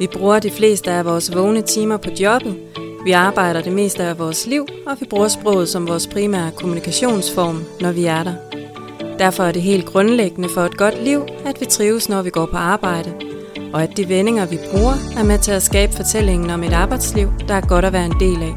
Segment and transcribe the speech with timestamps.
[0.00, 2.56] Vi bruger de fleste af vores vågne timer på jobbet.
[3.04, 7.64] Vi arbejder det meste af vores liv, og vi bruger sproget som vores primære kommunikationsform,
[7.80, 8.34] når vi er der.
[9.18, 12.46] Derfor er det helt grundlæggende for et godt liv, at vi trives, når vi går
[12.46, 13.12] på arbejde,
[13.72, 17.32] og at de vendinger, vi bruger, er med til at skabe fortællingen om et arbejdsliv,
[17.48, 18.54] der er godt at være en del af.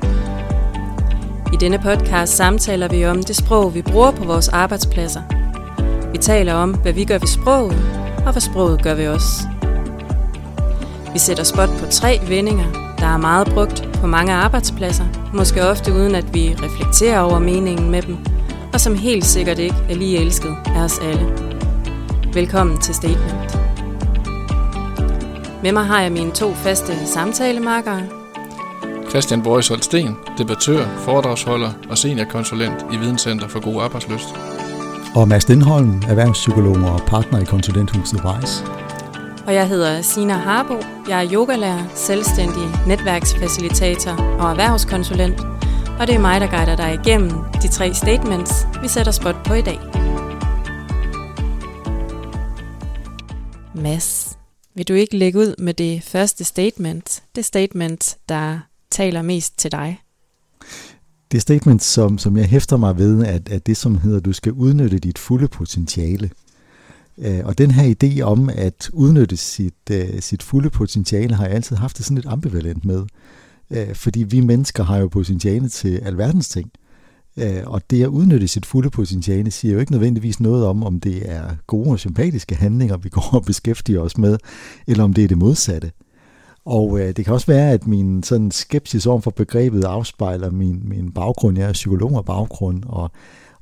[1.53, 5.21] I denne podcast samtaler vi om det sprog, vi bruger på vores arbejdspladser.
[6.11, 7.77] Vi taler om, hvad vi gør ved sproget,
[8.25, 9.23] og hvad sproget gør ved os.
[11.13, 15.93] Vi sætter spot på tre vendinger, der er meget brugt på mange arbejdspladser, måske ofte
[15.93, 18.17] uden at vi reflekterer over meningen med dem,
[18.73, 21.27] og som helt sikkert ikke er lige elsket af os alle.
[22.33, 23.59] Velkommen til Statement.
[25.63, 28.01] Med mig har jeg mine to faste samtalemarkere.
[29.09, 34.35] Christian Borgsholt Sten, debattør, foredragsholder og seniorkonsulent i Videnscenter for God Arbejdsløst.
[35.15, 38.63] Og Mads Lindholm, erhvervspsykolog og partner i konsulenthuset Weiss.
[39.49, 40.73] Og jeg hedder Sina Harbo.
[41.07, 45.39] Jeg er yogalærer, selvstændig netværksfacilitator og erhvervskonsulent.
[45.99, 48.51] Og det er mig, der guider dig igennem de tre statements,
[48.81, 49.79] vi sætter spot på i dag.
[53.75, 54.37] Mads,
[54.75, 57.23] vil du ikke lægge ud med det første statement?
[57.35, 58.59] Det statement, der
[58.91, 60.01] taler mest til dig?
[61.31, 64.51] Det statement, som, som jeg hæfter mig ved, at, at det, som hedder, du skal
[64.51, 66.29] udnytte dit fulde potentiale.
[67.21, 71.53] Øh, og den her idé om at udnytte sit, øh, sit fulde potentiale, har jeg
[71.53, 73.03] altid haft det sådan lidt ambivalent med.
[73.71, 76.71] Øh, fordi vi mennesker har jo potentiale til alverdens ting.
[77.37, 80.99] Øh, og det at udnytte sit fulde potentiale siger jo ikke nødvendigvis noget om, om
[80.99, 84.37] det er gode og sympatiske handlinger, vi går og beskæftiger os med,
[84.87, 85.91] eller om det er det modsatte.
[86.65, 91.11] Og det kan også være, at min sådan skepsis over for begrebet afspejler min, min
[91.11, 91.57] baggrund.
[91.57, 93.11] Jeg er psykolog og baggrund, og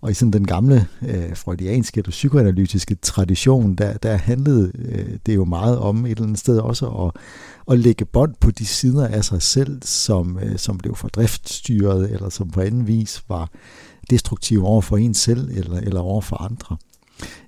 [0.07, 5.35] og i sådan den gamle øh, freudianske eller psykoanalytiske tradition, der, der handlede øh, det
[5.35, 7.21] jo meget om et eller andet sted også at,
[7.71, 12.29] at lægge bånd på de sider af sig selv, som, øh, som blev fordriftstyret, eller
[12.29, 13.49] som på anden vis var
[14.09, 16.77] destruktive over for en selv, eller, eller over for andre.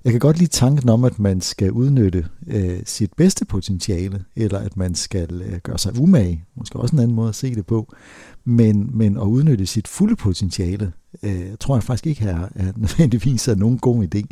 [0.04, 4.58] Jeg kan godt lide tanken om, at man skal udnytte øh, sit bedste potentiale, eller
[4.58, 7.66] at man skal øh, gøre sig umage, måske også en anden måde at se det
[7.66, 7.92] på,
[8.44, 10.92] men, men at udnytte sit fulde potentiale,
[11.22, 14.22] øh, tror jeg faktisk ikke er, er nødvendigvis er nogen god idé.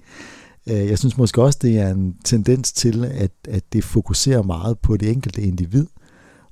[0.70, 4.78] Øh, jeg synes måske også, det er en tendens til, at, at det fokuserer meget
[4.78, 5.86] på det enkelte individ,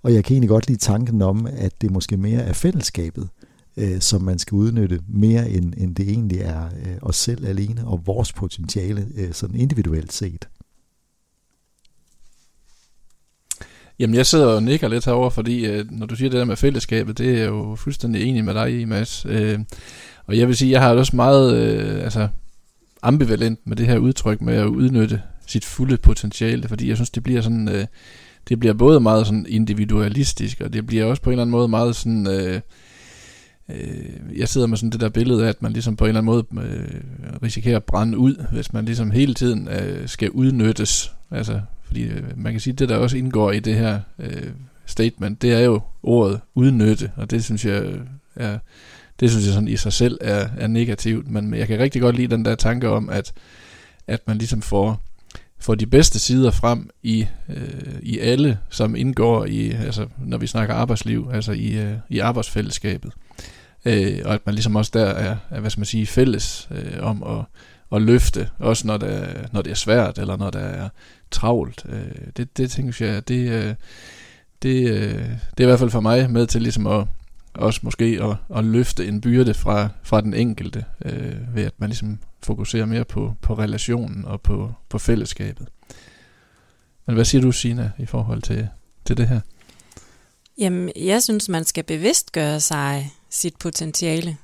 [0.03, 3.29] og jeg kan egentlig godt lide tanken om, at det måske mere er fællesskabet,
[3.77, 7.87] øh, som man skal udnytte mere end, end det egentlig er øh, os selv alene
[7.87, 10.49] og vores potentiale øh, sådan individuelt set.
[13.99, 16.57] Jamen, jeg sidder og nikker lidt herover, fordi øh, når du siger det der med
[16.57, 19.27] fællesskabet, det er jeg jo fuldstændig enig med dig i, Mads.
[19.29, 19.59] Øh,
[20.27, 22.29] og jeg vil sige, jeg har også meget øh, altså,
[23.03, 27.23] ambivalent med det her udtryk med at udnytte sit fulde potentiale, fordi jeg synes, det
[27.23, 27.87] bliver sådan, øh,
[28.49, 31.69] det bliver både meget sådan individualistisk, og det bliver også på en eller anden måde
[31.69, 32.61] meget sådan, øh,
[33.71, 36.21] øh, jeg sidder med sådan det der billede af, at man ligesom på en eller
[36.21, 37.01] anden måde øh,
[37.43, 41.16] risikerer at brænde ud, hvis man ligesom hele tiden øh, skal udnyttes.
[41.31, 44.53] Altså, fordi øh, man kan sige, at det der også indgår i det her øh,
[44.87, 48.01] statement, det er jo ordet udnytte, og det synes jeg øh,
[48.37, 48.59] er,
[49.21, 52.17] det synes jeg sådan i sig selv er, er negativt, men jeg kan rigtig godt
[52.17, 53.33] lide den der tanke om, at,
[54.07, 55.01] at man ligesom får,
[55.59, 60.47] får de bedste sider frem i, øh, i alle, som indgår i, altså når vi
[60.47, 63.13] snakker arbejdsliv, altså i, øh, i arbejdsfællesskabet.
[63.85, 67.03] Øh, og at man ligesom også der er, er hvad skal man sige, fælles øh,
[67.03, 67.45] om at,
[67.93, 70.89] at løfte, også når det, når det er svært, eller når der er
[71.31, 71.87] travlt.
[71.89, 73.75] Øh, det, det tænker jeg, det, øh,
[74.63, 77.07] det, øh, det er i hvert fald for mig med til ligesom at
[77.57, 81.89] også måske at, at løfte en byrde fra, fra den enkelte, øh, ved at man
[81.89, 85.69] ligesom fokuserer mere på, på relationen og på, på fællesskabet.
[87.07, 88.69] Men hvad siger du, Sina, i forhold til,
[89.05, 89.41] til det her?
[90.59, 94.37] Jamen, jeg synes, man skal bevidst gøre sig sit potentiale.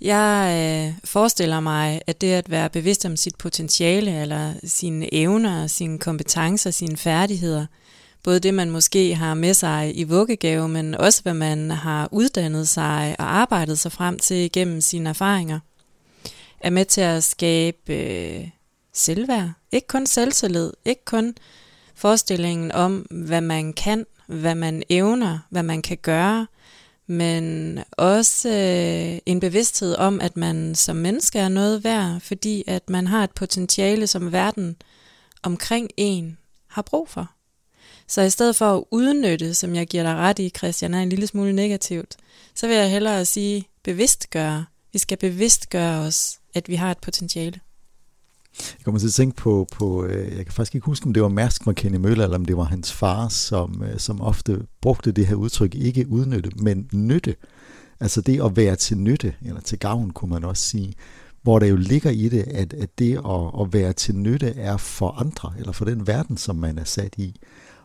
[0.00, 5.66] Jeg øh, forestiller mig, at det at være bevidst om sit potentiale, eller sine evner,
[5.66, 7.66] sine kompetencer, sine færdigheder,
[8.22, 12.68] både det, man måske har med sig i vuggegave, men også hvad man har uddannet
[12.68, 15.60] sig og arbejdet sig frem til gennem sine erfaringer,
[16.60, 18.48] er med til at skabe øh,
[18.92, 19.50] selvværd.
[19.72, 21.34] Ikke kun selvtillid, ikke kun
[21.94, 26.46] forestillingen om, hvad man kan, hvad man evner, hvad man kan gøre,
[27.06, 32.90] men også øh, en bevidsthed om, at man som menneske er noget værd, fordi at
[32.90, 34.76] man har et potentiale, som verden
[35.42, 36.38] omkring en
[36.68, 37.30] har brug for.
[38.08, 41.08] Så i stedet for at udnytte, som jeg giver dig ret i, Christian, er en
[41.08, 42.16] lille smule negativt,
[42.54, 44.64] så vil jeg hellere sige bevidstgøre.
[44.92, 47.60] Vi skal bevidstgøre os, at vi har et potentiale.
[48.58, 51.22] Jeg kommer til at tænke på, på øh, jeg kan faktisk ikke huske, om det
[51.22, 55.12] var Mærsk McKinney Møller, eller om det var hans far, som, øh, som ofte brugte
[55.12, 57.34] det her udtryk, ikke udnytte, men nytte.
[58.00, 60.94] Altså det at være til nytte, eller til gavn, kunne man også sige,
[61.42, 64.76] hvor der jo ligger i det, at, at det at, at være til nytte er
[64.76, 67.40] for andre, eller for den verden, som man er sat i.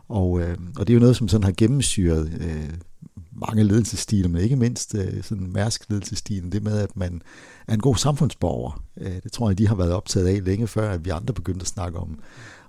[0.08, 2.70] Og, øh, og det er jo noget, som sådan har gennemsyret øh,
[3.48, 7.22] mange ledelsesstile, men ikke mindst øh, sådan mærsk ledelsesstilen, det med, at man
[7.68, 8.84] er en god samfundsborger.
[8.96, 11.62] Øh, det tror jeg, de har været optaget af længe før, at vi andre begyndte
[11.62, 12.18] at snakke om,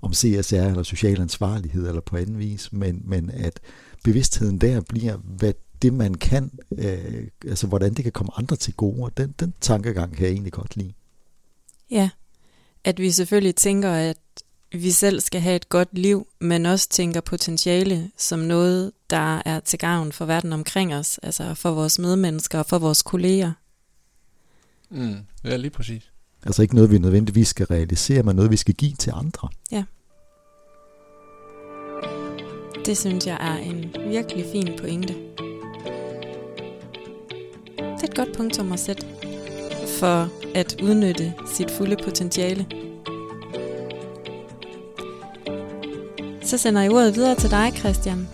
[0.02, 3.60] om CSR eller social ansvarlighed eller på anden vis, men, men at
[4.04, 8.74] bevidstheden der bliver, hvad det man kan, øh, altså hvordan det kan komme andre til
[8.74, 10.94] gode, og den, den tankegang kan jeg egentlig godt lide.
[11.92, 12.10] Ja,
[12.84, 14.18] at vi selvfølgelig tænker, at
[14.74, 19.60] vi selv skal have et godt liv, men også tænker potentiale som noget, der er
[19.60, 23.52] til gavn for verden omkring os, altså for vores medmennesker og for vores kolleger.
[24.90, 26.12] Mm, ja, lige præcis.
[26.46, 29.50] Altså ikke noget, vi nødvendigvis skal realisere, men noget, vi skal give til andre.
[29.72, 29.84] Ja.
[32.86, 35.14] Det synes jeg er en virkelig fin pointe.
[37.78, 39.08] Det er et godt punktum at sætte
[40.00, 42.66] for at udnytte sit fulde potentiale.
[46.54, 48.28] Så sender jeg ordet videre til dig, Christian.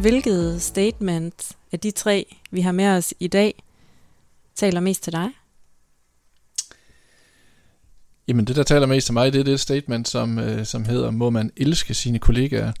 [0.00, 3.62] Hvilket statement af de tre, vi har med os i dag,
[4.54, 5.28] taler mest til dig?
[8.28, 11.10] Jamen det, der taler mest til mig, det er det statement, som, øh, som hedder,
[11.10, 12.72] må man elske sine kollegaer.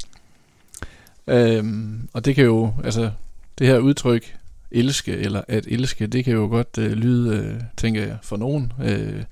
[1.26, 3.10] Øhm, og det kan jo, altså
[3.58, 4.36] det her udtryk,
[4.70, 8.72] elske eller at elske, det kan jo godt øh, lyde, øh, tænker jeg, for nogen,
[8.82, 9.22] øh,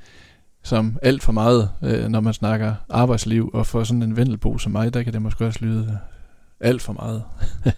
[0.62, 4.72] som alt for meget, øh, når man snakker arbejdsliv, og for sådan en vendelbo som
[4.72, 5.96] mig, der kan det måske også lyde øh,
[6.60, 7.22] alt for meget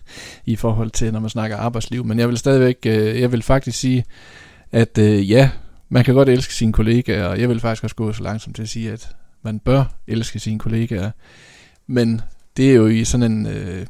[0.47, 2.05] i forhold til, når man snakker arbejdsliv.
[2.05, 4.05] Men jeg vil stadigvæk, øh, jeg vil faktisk sige,
[4.73, 5.51] at øh, ja,
[5.89, 8.63] man kan godt elske sine kollegaer, og jeg vil faktisk også gå så langsomt til
[8.63, 11.11] at sige, at man bør elske sine kollegaer.
[11.87, 12.21] Men
[12.57, 13.87] det er jo i sådan en, øh,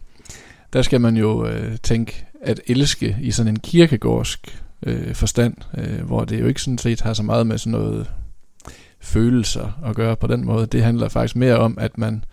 [0.73, 6.02] der skal man jo øh, tænke at elske i sådan en kirkegårdsk øh, forstand, øh,
[6.06, 8.11] hvor det jo ikke sådan set har så meget med sådan noget
[9.05, 10.67] følelser at gøre på den måde.
[10.67, 12.25] Det handler faktisk mere om, at man,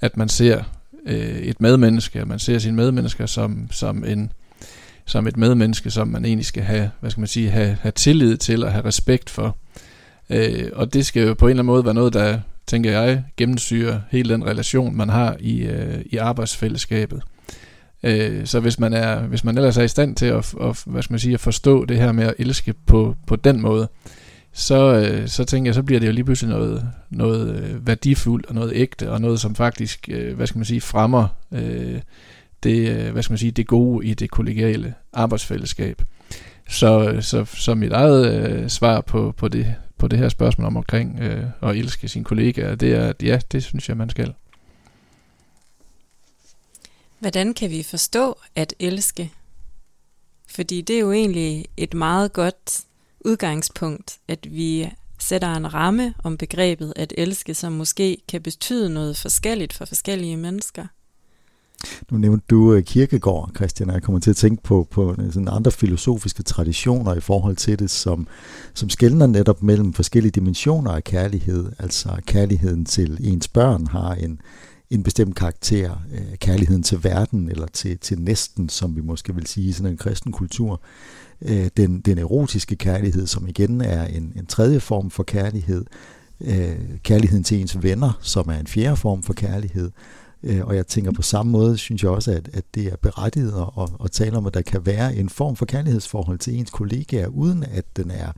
[0.00, 0.62] at man ser
[1.06, 4.32] øh, et medmenneske, og man ser sine medmennesker som, som, en,
[5.06, 8.36] som et medmenneske, som man egentlig skal have, hvad skal man sige, have, have tillid
[8.36, 9.56] til og have respekt for.
[10.30, 13.24] Øh, og det skal jo på en eller anden måde være noget, der, tænker jeg,
[13.36, 17.22] gennemsyrer hele den relation, man har i, øh, i arbejdsfællesskabet.
[18.02, 21.02] Øh, så hvis man er, hvis man ellers er i stand til at, at, hvad
[21.02, 23.88] skal man sige, at forstå det her med at elske på, på den måde,
[24.52, 28.46] så, øh, så tænker jeg, så bliver det jo lige pludselig noget, noget øh, værdifuldt
[28.46, 32.00] og noget ægte, og noget som faktisk, øh, hvad skal man sige, fremmer øh,
[32.62, 36.02] det, øh, hvad skal man sige, det gode i det kollegiale arbejdsfællesskab.
[36.68, 40.66] Så, øh, så, så mit eget øh, svar på, på, det, på det her spørgsmål
[40.66, 44.10] om omkring øh, at elske sine kollegaer, det er, at ja, det synes jeg, man
[44.10, 44.34] skal.
[47.18, 49.30] Hvordan kan vi forstå at elske?
[50.48, 52.80] Fordi det er jo egentlig et meget godt
[53.24, 59.16] udgangspunkt, at vi sætter en ramme om begrebet at elske, som måske kan betyde noget
[59.16, 60.86] forskelligt for forskellige mennesker.
[62.10, 65.32] Nu nævnte du øh, kirkegård, Christian, og jeg kommer til at tænke på, på øh,
[65.32, 68.26] sådan andre filosofiske traditioner i forhold til det, som,
[68.74, 71.72] som skældner netop mellem forskellige dimensioner af kærlighed.
[71.78, 74.40] Altså kærligheden til ens børn har en,
[74.90, 79.46] en bestemt karakter, øh, kærligheden til verden eller til, til næsten, som vi måske vil
[79.46, 80.80] sige i sådan en kristen kultur.
[81.42, 85.84] Øh, den, den erotiske kærlighed, som igen er en, en tredje form for kærlighed.
[86.40, 89.90] Øh, kærligheden til ens venner, som er en fjerde form for kærlighed.
[90.42, 93.64] Øh, og jeg tænker på samme måde, synes jeg også, at, at det er berettiget
[93.78, 97.26] at, at tale om, at der kan være en form for kærlighedsforhold til ens kollegaer,
[97.26, 98.32] uden at den er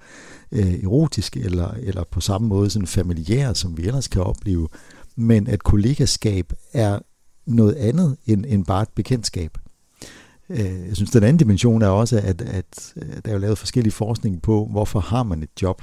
[0.52, 4.68] øh, erotisk eller, eller på samme måde sådan familiær, som vi ellers kan opleve
[5.16, 6.98] men at kollegaskab er
[7.46, 9.58] noget andet end, end bare et bekendtskab.
[10.52, 13.58] Øh, jeg synes, den anden dimension er også, at, at øh, der er jo lavet
[13.58, 15.82] forskellige forskning på, hvorfor har man et job.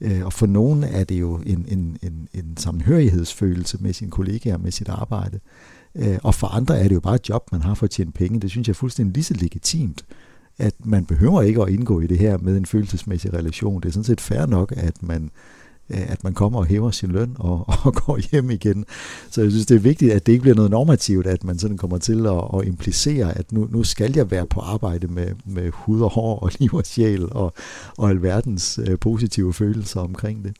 [0.00, 4.58] Øh, og for nogen er det jo en, en, en, en sammenhørighedsfølelse med sine kollegaer,
[4.58, 5.40] med sit arbejde.
[5.94, 8.12] Øh, og for andre er det jo bare et job, man har for at tjene
[8.12, 8.40] penge.
[8.40, 10.04] Det synes jeg er fuldstændig lige så legitimt,
[10.58, 13.80] at man behøver ikke at indgå i det her med en følelsesmæssig relation.
[13.80, 15.30] Det er sådan set fair nok, at man
[15.90, 18.84] Øh, at man kommer og hæver sin løn og, og går hjem igen.
[19.30, 21.76] Så jeg synes, det er vigtigt, at det ikke bliver noget normativt, at man sådan
[21.76, 25.70] kommer til at, at implicere, at nu, nu skal jeg være på arbejde med, med
[25.74, 27.52] hud og hår og liv og sjæl og,
[27.96, 30.56] og alverdens øh, positive følelser omkring det.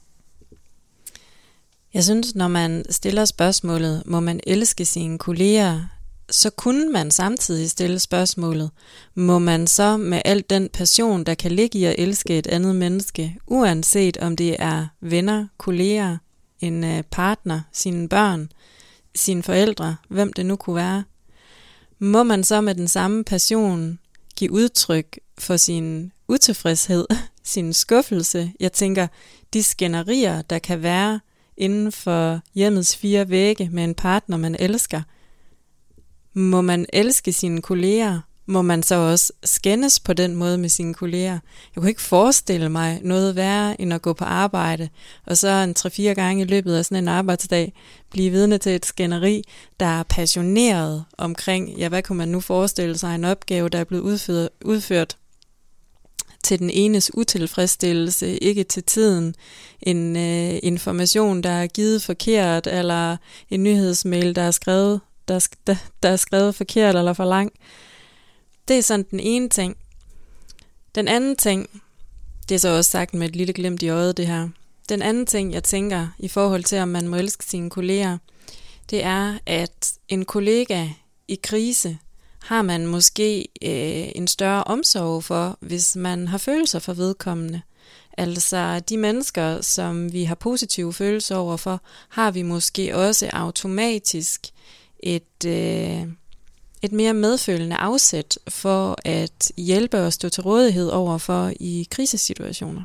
[1.95, 5.95] Jeg synes, når man stiller spørgsmålet, må man elske sine kolleger,
[6.30, 8.71] så kunne man samtidig stille spørgsmålet,
[9.14, 12.76] må man så med al den passion, der kan ligge i at elske et andet
[12.76, 16.16] menneske, uanset om det er venner, kolleger,
[16.61, 18.49] en øh, partner, sine børn,
[19.14, 21.04] sine forældre, hvem det nu kunne være,
[21.99, 23.99] må man så med den samme passion
[24.37, 27.06] give udtryk for sin utilfredshed,
[27.45, 28.52] sin skuffelse.
[28.61, 29.06] Jeg tænker,
[29.52, 31.21] de skænderier, der kan være
[31.56, 35.02] inden for hjemmets fire vægge med en partner, man elsker.
[36.37, 38.21] Må man elske sine kolleger?
[38.47, 41.38] Må man så også skændes på den måde med sine kolleger?
[41.75, 44.88] Jeg kunne ikke forestille mig noget værre end at gå på arbejde,
[45.26, 47.73] og så en tre-fire gange i løbet af sådan en arbejdsdag
[48.11, 49.43] blive vidne til et skænderi,
[49.81, 53.85] der er passioneret omkring, ja, hvad kunne man nu forestille sig, en opgave, der er
[53.85, 55.16] blevet udført, udført
[56.45, 59.35] til den enes utilfredsstillelse, ikke til tiden.
[59.83, 63.16] En øh, information, der er givet forkert, eller
[63.50, 67.52] en nyhedsmail, der er skrevet, der, der, der er skrevet forkert eller for lang.
[68.68, 69.76] Det er sådan den ene ting.
[70.95, 71.83] Den anden ting,
[72.49, 74.49] det er så også sagt med et lille glimt i øjet det her.
[74.88, 78.18] Den anden ting, jeg tænker i forhold til, om man må elske sine kolleger,
[78.90, 80.88] det er, at en kollega
[81.28, 81.99] i krise
[82.42, 87.62] har man måske øh, en større omsorg for, hvis man har følelser for vedkommende.
[88.18, 94.47] Altså de mennesker, som vi har positive følelser over for, har vi måske også automatisk
[95.06, 96.08] et, øh,
[96.82, 102.82] et mere medfølende afsæt for at hjælpe og stå til rådighed over for i krisesituationer.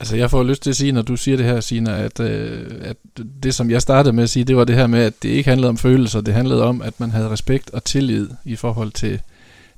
[0.00, 2.66] Altså jeg får lyst til at sige, når du siger det her, Sina, at, øh,
[2.80, 2.96] at
[3.42, 5.50] det som jeg startede med at sige, det var det her med, at det ikke
[5.50, 9.20] handlede om følelser, det handlede om, at man havde respekt og tillid i forhold til,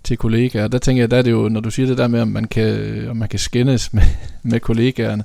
[0.05, 0.69] til kollegaer.
[0.69, 2.45] Der tænker jeg, der er det jo, når du siger det der med, om man
[2.45, 4.03] kan, om man kan skændes med,
[4.43, 5.25] med kollegaerne,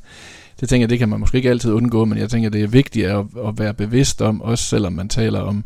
[0.59, 2.67] det tænker jeg, det kan man måske ikke altid undgå, men jeg tænker, det er
[2.67, 5.65] vigtigt at, at være bevidst om, også selvom man taler om,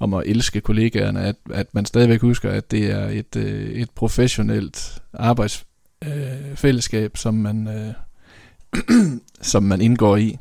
[0.00, 3.90] om at elske kollegaerne, at, at man stadigvæk husker, at det er et, øh, et
[3.90, 7.68] professionelt arbejdsfællesskab, øh, som man...
[7.68, 7.92] Øh,
[9.40, 10.38] som man indgår i.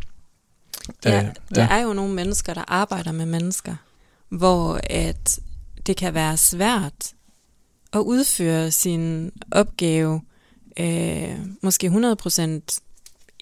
[1.06, 1.24] Ja, øh,
[1.56, 1.68] der ja.
[1.72, 3.76] er jo nogle mennesker, der arbejder med mennesker,
[4.30, 5.40] hvor at
[5.88, 7.14] det kan være svært
[7.94, 10.22] at udføre sin opgave
[10.80, 12.80] øh, måske 100%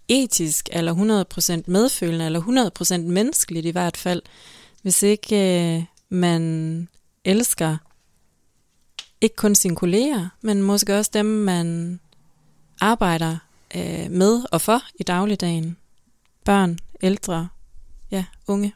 [0.08, 1.26] etisk, eller
[1.60, 4.22] 100% medfølende, eller 100% menneskeligt i hvert fald,
[4.82, 5.36] hvis ikke
[5.76, 6.88] øh, man
[7.26, 7.78] elsker
[9.22, 12.00] ikke kun sine kolleger, men måske også dem, man
[12.82, 13.38] arbejder
[13.76, 15.78] øh, med og for i dagligdagen.
[16.46, 17.48] Børn, ældre,
[18.12, 18.74] ja, unge.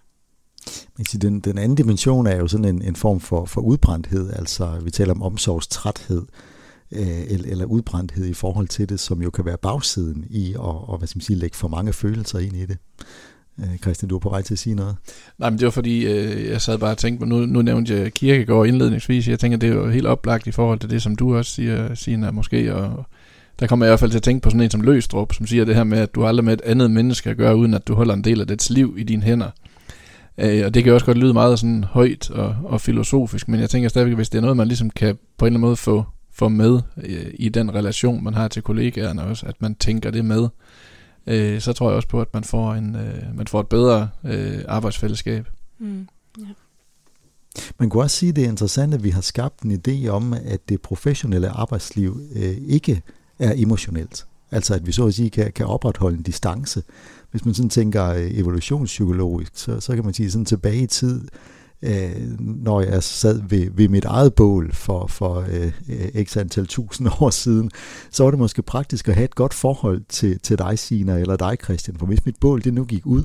[0.98, 4.80] Men den, den anden dimension er jo sådan en, en form for, for udbrændthed, altså
[4.84, 6.26] vi taler om omsorgstræthed,
[6.92, 10.60] Øh, eller, eller udbrændthed i forhold til det, som jo kan være bagsiden i at
[10.60, 12.78] og, hvad skal man sige, lægge for mange følelser ind i det.
[13.60, 14.96] Øh, Christian, du er på vej til at sige noget.
[15.38, 18.14] Nej, men det var fordi, øh, jeg sad bare og tænkte, nu, nu nævnte jeg
[18.14, 21.38] kirkegård indledningsvis, jeg tænker, det er jo helt oplagt i forhold til det, som du
[21.38, 23.06] også siger, Sina, måske, og,
[23.60, 25.48] der kommer jeg i hvert fald til at tænke på sådan en som Løstrup, som
[25.48, 27.88] siger det her med, at du aldrig med et andet menneske at gøre, uden at
[27.88, 29.50] du holder en del af dets liv i dine hænder.
[30.38, 33.60] Øh, og det kan jo også godt lyde meget sådan højt og, og filosofisk, men
[33.60, 35.76] jeg tænker stadigvæk, hvis det er noget, man ligesom kan på en eller anden måde
[35.76, 40.12] få, få med øh, i den relation, man har til kollegaerne også, at man tænker
[40.12, 40.48] det med,
[41.28, 44.10] øh, så tror jeg også på, at man får, en, øh, man får et bedre
[44.24, 45.48] øh, arbejdsfællesskab.
[45.80, 46.08] Mm,
[46.40, 46.46] ja.
[47.80, 50.34] Man kunne også sige, at det er interessant, at vi har skabt en idé om,
[50.34, 53.02] at det professionelle arbejdsliv øh, ikke
[53.40, 54.26] er emotionelt.
[54.52, 56.84] Altså at vi så at sige kan, kan opretholde en distance.
[57.32, 61.28] Hvis man sådan tænker øh, evolutionspsykologisk, så, så kan man sige sådan tilbage i tid,
[61.86, 66.38] øh, når jeg altså sad ved, ved mit eget bål for, for øh, øh x
[66.38, 67.72] antal tusind år siden,
[68.12, 71.36] så var det måske praktisk at have et godt forhold til, til dig, Sina, eller
[71.36, 71.98] dig, Christian.
[71.98, 73.24] For hvis mit bål det nu gik ud,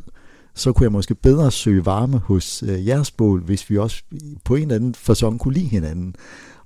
[0.55, 4.03] så kunne jeg måske bedre søge varme hos øh, jeres bål, hvis vi også
[4.45, 6.15] på en eller anden façon kunne lide hinanden.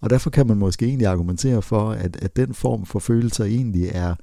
[0.01, 3.91] Og derfor kan man måske egentlig argumentere for, at, at den form for følelser egentlig
[3.93, 4.15] er,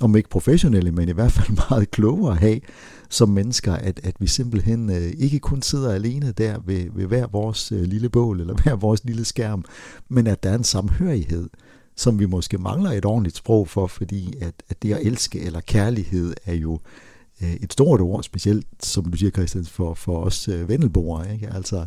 [0.00, 2.60] om ikke professionelle, men i hvert fald meget klogere at have
[3.08, 7.26] som mennesker, at, at vi simpelthen øh, ikke kun sidder alene der ved, ved hver
[7.26, 9.64] vores øh, lille bål eller hver vores lille skærm,
[10.08, 11.50] men at der er en samhørighed,
[11.96, 15.60] som vi måske mangler et ordentligt sprog for, fordi at, at det at elske eller
[15.60, 20.18] kærlighed er jo øh, Øh, et stort ord, specielt, som du siger, Christian, for, for
[20.18, 21.32] os øh, vendelboere.
[21.32, 21.50] Ikke?
[21.54, 21.84] Altså,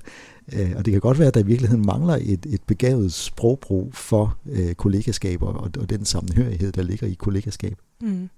[0.53, 3.93] øh, og det kan godt være, at der i virkeligheden mangler et, et begavet sprogbrug
[3.93, 7.77] for øh, kollegaskaber og, og den sammenhørighed, der ligger i kollegaskab.
[8.01, 8.29] Mm.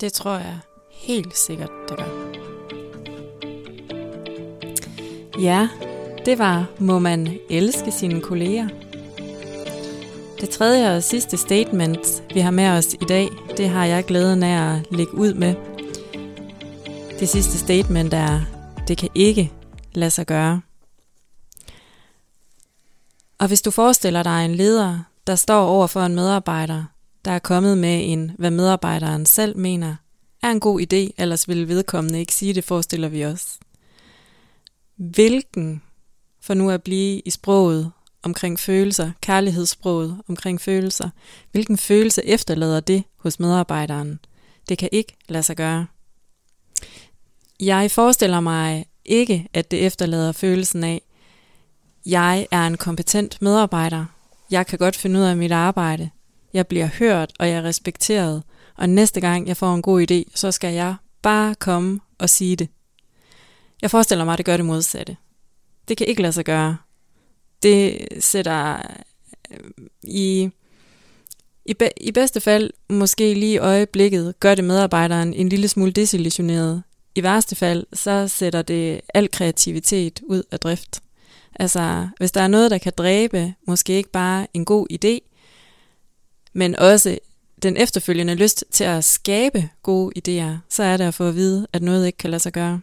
[0.00, 0.58] Det tror jeg
[0.92, 2.32] helt sikkert, det gør.
[5.40, 5.68] Ja,
[6.26, 8.68] det var, må man elske sine kolleger.
[10.40, 14.42] Det tredje og sidste statement, vi har med os i dag, det har jeg glæden
[14.42, 15.54] af at lægge ud med.
[17.20, 18.40] Det sidste statement er,
[18.88, 19.52] det kan ikke
[19.92, 20.60] lade sig gøre.
[23.38, 26.84] Og hvis du forestiller dig en leder, der står over for en medarbejder,
[27.24, 29.96] der er kommet med en, hvad medarbejderen selv mener,
[30.42, 33.58] er en god idé, ellers vil vedkommende ikke sige det, forestiller vi os.
[34.96, 35.82] Hvilken,
[36.40, 37.92] for nu at blive i sproget
[38.22, 41.10] omkring følelser, kærlighedssproget omkring følelser,
[41.52, 44.18] hvilken følelse efterlader det hos medarbejderen?
[44.68, 45.86] Det kan ikke lade sig gøre.
[47.60, 51.02] Jeg forestiller mig ikke, at det efterlader følelsen af,
[52.06, 54.04] jeg er en kompetent medarbejder.
[54.50, 56.10] Jeg kan godt finde ud af mit arbejde.
[56.52, 58.42] Jeg bliver hørt, og jeg er respekteret.
[58.76, 62.56] Og næste gang jeg får en god idé, så skal jeg bare komme og sige
[62.56, 62.68] det.
[63.82, 65.16] Jeg forestiller mig, at det gør det modsatte.
[65.88, 66.76] Det kan ikke lade sig gøre.
[67.62, 68.76] Det sætter
[69.50, 69.58] øh,
[70.02, 70.50] i,
[71.64, 75.92] i, be, i bedste fald måske lige i øjeblikket, gør det medarbejderen en lille smule
[75.92, 76.82] desillusioneret.
[77.16, 81.02] I værste fald, så sætter det al kreativitet ud af drift.
[81.54, 85.32] Altså, hvis der er noget, der kan dræbe, måske ikke bare en god idé,
[86.52, 87.18] men også
[87.62, 91.66] den efterfølgende lyst til at skabe gode idéer, så er det at få at vide,
[91.72, 92.80] at noget ikke kan lade sig gøre.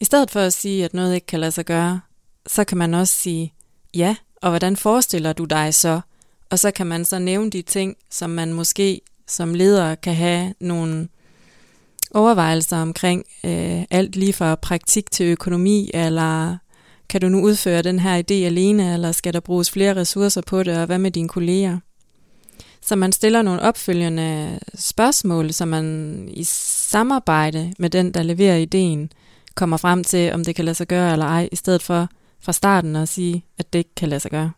[0.00, 2.00] I stedet for at sige, at noget ikke kan lade sig gøre,
[2.46, 3.52] så kan man også sige,
[3.94, 6.00] ja, og hvordan forestiller du dig så?
[6.50, 10.54] Og så kan man så nævne de ting, som man måske som leder kan have
[10.60, 11.08] nogle
[12.14, 16.56] overvejelser omkring øh, alt lige fra praktik til økonomi, eller
[17.08, 20.62] kan du nu udføre den her idé alene, eller skal der bruges flere ressourcer på
[20.62, 21.78] det, og hvad med dine kolleger?
[22.80, 29.12] Så man stiller nogle opfølgende spørgsmål, så man i samarbejde med den, der leverer ideen,
[29.54, 32.08] kommer frem til, om det kan lade sig gøre eller ej, i stedet for
[32.40, 34.50] fra starten at sige, at det ikke kan lade sig gøre.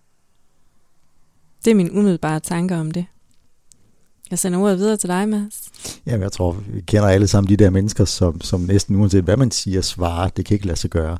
[1.64, 3.06] Det er min umiddelbare tanker om det.
[4.30, 5.70] Jeg sender ordet videre til dig, Mads.
[6.06, 9.36] Ja, jeg tror, vi kender alle sammen de der mennesker, som, som næsten uanset hvad
[9.36, 11.18] man siger, svarer, det kan ikke lade sig gøre.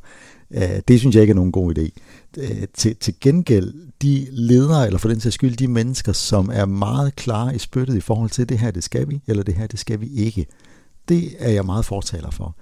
[0.50, 1.88] Øh, det synes jeg ikke er nogen god idé.
[2.38, 6.64] Øh, til, til gengæld, de ledere, eller for den sags skyld, de mennesker, som er
[6.64, 9.66] meget klare i spyttet i forhold til, det her, det skal vi, eller det her,
[9.66, 10.46] det skal vi ikke.
[11.08, 12.56] Det er jeg meget fortaler for.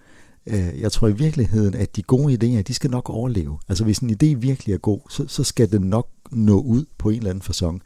[0.47, 3.59] Øh, jeg tror i virkeligheden, at de gode idéer, de skal nok overleve.
[3.69, 7.09] Altså hvis en idé virkelig er god, så, så skal den nok nå ud på
[7.09, 7.83] en eller anden fasong.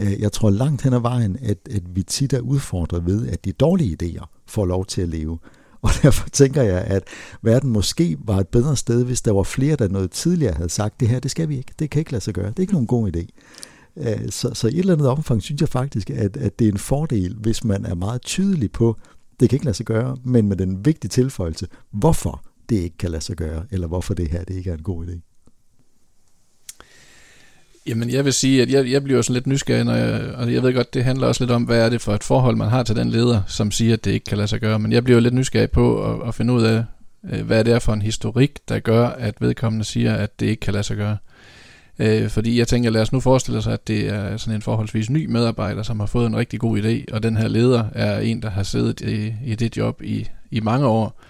[0.00, 3.44] Øh, jeg tror langt hen ad vejen, at, at vi tit er udfordret ved, at
[3.44, 5.38] de dårlige idéer får lov til at leve.
[5.84, 7.02] Og derfor tænker jeg, at
[7.42, 11.00] verden måske var et bedre sted, hvis der var flere, der noget tidligere havde sagt,
[11.00, 12.72] det her, det skal vi ikke, det kan ikke lade sig gøre, det er ikke
[12.72, 13.26] nogen god idé.
[13.96, 16.72] Øh, så, så i et eller andet omfang synes jeg faktisk, at, at det er
[16.72, 18.96] en fordel, hvis man er meget tydelig på,
[19.40, 23.10] det kan ikke lade sig gøre, men med den vigtige tilføjelse, hvorfor det ikke kan
[23.10, 25.33] lade sig gøre, eller hvorfor det her det ikke er en god idé.
[27.86, 30.62] Jamen, jeg vil sige, at jeg, jeg bliver sådan lidt nysgerrig, når jeg, og jeg
[30.62, 32.82] ved godt, det handler også lidt om, hvad er det for et forhold, man har
[32.82, 34.78] til den leder, som siger, at det ikke kan lade sig gøre.
[34.78, 36.84] Men jeg bliver lidt nysgerrig på at, at finde ud af,
[37.32, 40.60] øh, hvad det er for en historik, der gør, at vedkommende siger, at det ikke
[40.60, 41.16] kan lade sig gøre.
[41.98, 45.10] Øh, fordi jeg tænker, lad os nu forestille sig, at det er sådan en forholdsvis
[45.10, 48.42] ny medarbejder, som har fået en rigtig god idé, og den her leder er en,
[48.42, 51.20] der har siddet i, i det job i, i mange år,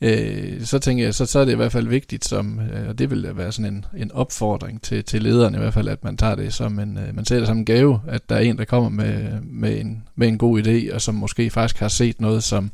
[0.00, 2.98] øh, så tænker jeg, så, så er det i hvert fald vigtigt, som, øh, og
[2.98, 6.16] det vil være sådan en, en opfordring til, til lederen i hvert fald, at man
[6.16, 8.58] tager det som en, øh, man ser det som en gave, at der er en,
[8.58, 12.20] der kommer med, med, en, med en god idé, og som måske faktisk har set
[12.20, 12.70] noget, som,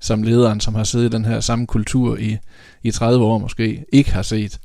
[0.00, 2.36] som lederen, som har siddet i den her samme kultur i,
[2.82, 4.60] i 30 år måske, ikke har set.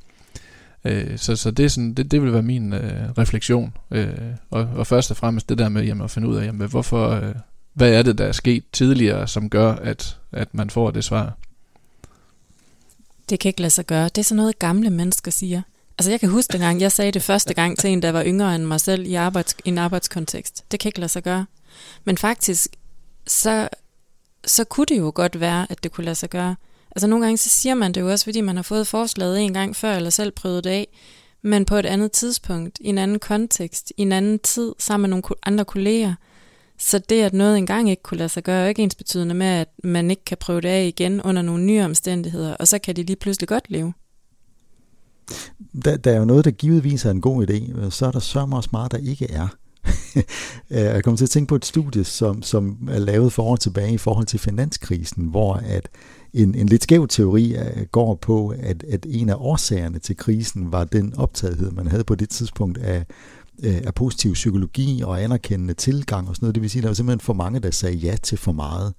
[0.86, 3.74] Øh, så, så det, er sådan, det, det vil være min øh, refleksion.
[3.92, 4.08] Øh,
[4.50, 7.10] og, og først og fremmest det der med jamen, at finde ud af, jamen, hvorfor,
[7.10, 7.36] øh,
[7.74, 11.38] hvad er det, der er sket tidligere, som gør, at, at man får det svar.
[13.32, 14.04] Det kan ikke lade sig gøre.
[14.04, 15.62] Det er sådan noget, gamle mennesker siger.
[15.98, 18.56] Altså jeg kan huske dengang, jeg sagde det første gang til en, der var yngre
[18.56, 20.72] end mig selv i, arbejds, i en arbejdskontekst.
[20.72, 21.46] Det kan ikke lade sig gøre.
[22.04, 22.68] Men faktisk,
[23.28, 23.70] så,
[24.46, 26.56] så kunne det jo godt være, at det kunne lade sig gøre.
[26.96, 29.54] Altså nogle gange, så siger man det jo også, fordi man har fået forslaget en
[29.54, 30.88] gang før, eller selv prøvet det af,
[31.42, 35.10] men på et andet tidspunkt, i en anden kontekst, i en anden tid, sammen med
[35.10, 36.14] nogle andre kolleger.
[36.82, 39.48] Så det, at noget engang ikke kunne lade sig gøre, er ikke ens betydende med,
[39.48, 42.96] at man ikke kan prøve det af igen under nogle nye omstændigheder, og så kan
[42.96, 43.94] de lige pludselig godt leve.
[45.86, 48.20] Der, der er jo noget, der givetvis er en god idé, øh, så er der
[48.20, 49.48] sørme også meget, der ikke er.
[50.72, 53.56] Øh, jeg kommer til at tænke på et studie, som, som er lavet for år
[53.56, 55.90] tilbage i forhold til finanskrisen, hvor at
[56.34, 60.72] en, en lidt skæv teori øh, går på, at, at en af årsagerne til krisen
[60.72, 63.06] var den optagethed, man havde på det tidspunkt af
[63.64, 66.56] øh, af positiv psykologi og anerkendende tilgang og sådan noget.
[66.56, 68.94] Det vil sige, at der var simpelthen for mange, der sagde ja til for meget.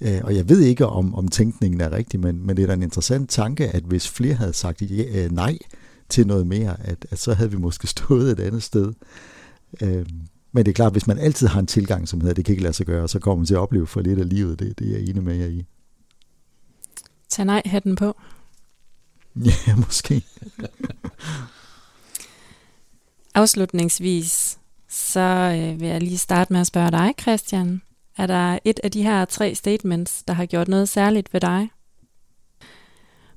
[0.00, 2.72] Øh, og jeg ved ikke, om, om tænkningen er rigtig, men, men det er da
[2.72, 5.58] en interessant tanke, at hvis flere havde sagt ja, øh, nej
[6.08, 8.92] til noget mere, at, at så havde vi måske stået et andet sted.
[10.52, 12.62] Men det er klart, hvis man altid har en tilgang, som hedder, det kan ikke
[12.62, 14.58] lade sig gøre, så kommer man til at opleve for lidt af livet.
[14.58, 15.66] Det, det er jeg enig med jer i.
[17.28, 18.16] Tag nej-hatten på.
[19.66, 20.24] Ja, måske.
[23.34, 27.82] Afslutningsvis, så øh, vil jeg lige starte med at spørge dig, Christian.
[28.18, 31.70] Er der et af de her tre statements, der har gjort noget særligt ved dig?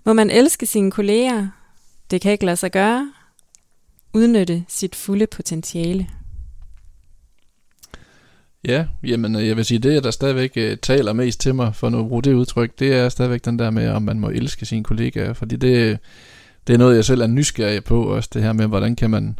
[0.05, 1.47] Må man elske sine kolleger?
[2.11, 3.11] Det kan ikke lade sig gøre.
[4.13, 6.07] Udnytte sit fulde potentiale.
[8.67, 11.89] Ja, jamen øh, jeg vil sige, det der stadigvæk uh, taler mest til mig, for
[11.89, 14.65] nu at bruge det udtryk, det er stadigvæk den der med, om man må elske
[14.65, 15.99] sine kollegaer, fordi det,
[16.67, 19.39] det er noget, jeg selv er nysgerrig på, også det her med, hvordan kan man,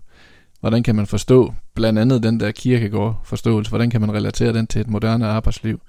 [0.66, 4.68] hvordan kan man forstå blandt andet den der kirkegård forståelse, hvordan kan man relatere den
[4.68, 5.82] til et moderne arbejdsliv,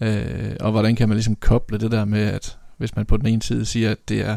[0.00, 3.26] Øh, og hvordan kan man ligesom koble det der med, at hvis man på den
[3.26, 4.36] ene side siger, at det er,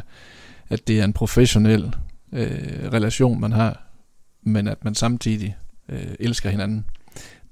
[0.69, 1.95] at det er en professionel
[2.31, 3.81] øh, relation, man har,
[4.41, 5.55] men at man samtidig
[5.89, 6.85] øh, elsker hinanden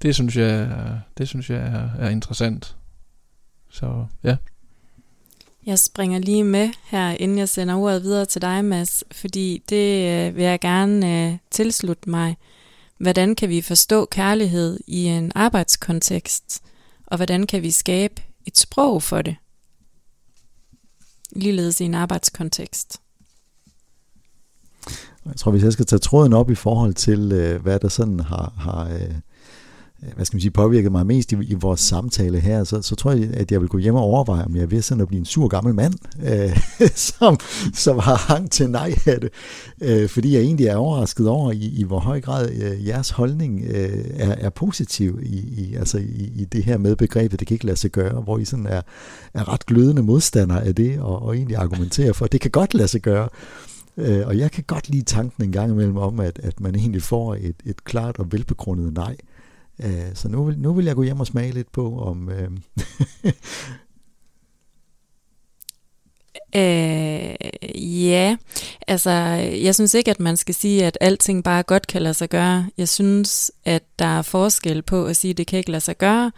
[0.02, 0.70] det synes jeg,
[1.18, 2.76] det synes jeg er, er interessant.
[3.70, 4.36] Så ja.
[5.66, 10.10] Jeg springer lige med her, inden jeg sender ordet videre til dig, Mads, fordi det
[10.10, 12.36] øh, vil jeg gerne øh, tilslutte mig.
[12.98, 16.62] Hvordan kan vi forstå kærlighed i en arbejdskontekst,
[17.06, 19.36] og hvordan kan vi skabe et sprog for det?
[21.36, 23.00] Ligeledes i en arbejdskontekst.
[25.26, 28.20] Jeg tror, hvis jeg skal tage tråden op i forhold til, øh, hvad der sådan
[28.20, 29.14] har, har øh,
[30.04, 32.94] Øh, hvad skal man sige, påvirket mig mest i, i vores samtale her, så, så
[32.94, 35.08] tror jeg, at jeg vil gå hjem og overveje, om jeg er ved sådan at
[35.08, 36.58] blive en sur gammel mand, øh,
[37.18, 37.38] som,
[37.74, 39.30] som har hang til nej af det.
[39.80, 43.64] Øh, fordi jeg egentlig er overrasket over, i, i hvor høj grad øh, jeres holdning
[43.68, 47.54] øh, er, er positiv i, i, altså i, i det her med begrebet, det kan
[47.54, 48.82] ikke lade sig gøre, hvor I sådan er,
[49.34, 52.74] er ret glødende modstander af det, og, og egentlig argumenterer for, at det kan godt
[52.74, 53.28] lade sig gøre.
[53.96, 57.02] Øh, og jeg kan godt lide tanken en gang imellem om, at, at man egentlig
[57.02, 59.16] får et, et klart og velbegrundet nej.
[59.20, 59.33] Øh,
[59.82, 62.30] Øh, så nu vil, nu vil jeg gå hjem og smage lidt på, om...
[62.30, 62.50] Øh,
[66.56, 67.34] Øh,
[68.04, 68.36] ja,
[68.88, 69.10] altså
[69.62, 72.66] jeg synes ikke, at man skal sige, at alting bare godt kan lade sig gøre.
[72.78, 75.98] Jeg synes, at der er forskel på at sige, at det kan ikke lade sig
[75.98, 76.32] gøre,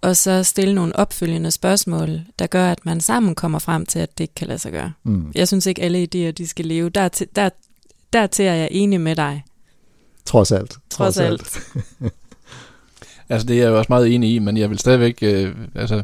[0.00, 4.18] og så stille nogle opfølgende spørgsmål, der gør, at man sammen kommer frem til, at
[4.18, 4.92] det ikke kan lade sig gøre.
[5.02, 5.32] Mm.
[5.34, 6.90] Jeg synes ikke, alle idéer, de skal leve.
[6.90, 7.50] Der, der,
[8.12, 9.44] dertil er jeg enig med dig.
[10.24, 10.70] Trods alt.
[10.70, 11.60] Trods, Trods alt.
[12.00, 12.12] alt.
[13.32, 16.02] Altså det er jeg jo også meget enig i, men jeg vil stadigvæk, øh, altså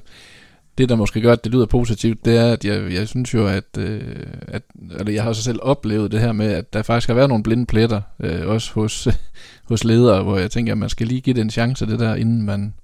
[0.78, 3.46] det der måske gør, at det lyder positivt, det er, at jeg, jeg synes jo,
[3.46, 4.02] at, øh,
[4.48, 4.62] at
[4.98, 7.44] eller jeg har også selv oplevet det her med, at der faktisk har været nogle
[7.44, 9.08] blinde pletter, øh, også hos,
[9.70, 12.14] hos ledere, hvor jeg tænker, at man skal lige give det en chance, det der,
[12.14, 12.74] inden man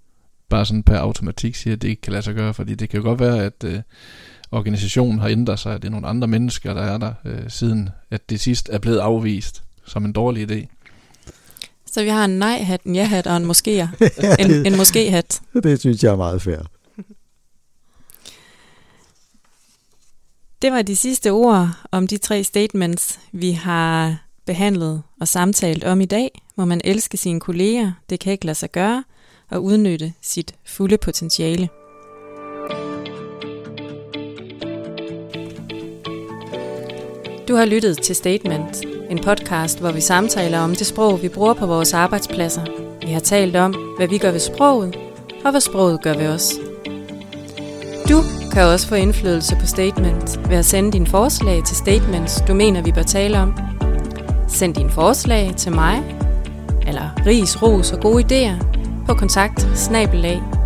[0.49, 3.01] bare sådan per automatik siger, at det ikke kan lade sig gøre, fordi det kan
[3.01, 3.81] jo godt være, at øh,
[4.53, 7.89] organisationen har ændret sig, at det er nogle andre mennesker, der er der, øh, siden
[8.11, 10.67] at det sidst er blevet afvist som en dårlig idé.
[11.95, 13.81] Så vi har en nej-hat, en ja-hat og en måske
[14.39, 15.41] en, en måske-hat.
[15.63, 16.59] Det synes jeg er meget fair.
[20.63, 26.01] Det var de sidste ord om de tre statements, vi har behandlet og samtalt om
[26.01, 26.43] i dag.
[26.57, 29.05] Må man elske sine kolleger, det kan ikke lade sig gøre,
[29.51, 31.69] og udnytte sit fulde potentiale.
[37.49, 41.55] Du har lyttet til Statement, en podcast, hvor vi samtaler om det sprog, vi bruger
[41.55, 42.63] på vores arbejdspladser.
[43.07, 44.97] Vi har talt om, hvad vi gør ved sproget,
[45.45, 46.55] og hvad sproget gør ved os.
[48.09, 52.55] Du kan også få indflydelse på Statement ved at sende dine forslag til statements, du
[52.55, 53.55] mener, vi bør tale om.
[54.49, 56.03] Send dine forslag til mig,
[56.87, 58.65] eller ris, ros og gode idéer
[59.07, 59.69] på kontakt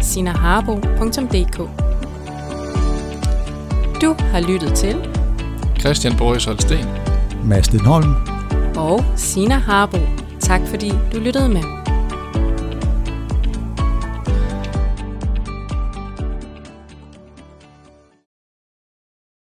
[0.00, 1.58] sinaharbo.dk.
[4.02, 4.96] Du har lyttet til
[5.80, 6.97] Christian Boris Holsten
[7.48, 8.14] Mads Holm
[8.76, 9.98] og Sina Harbo.
[10.40, 11.77] Tak fordi du lyttede med.